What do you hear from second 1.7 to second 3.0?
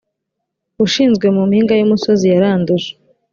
y umusozi yaranduje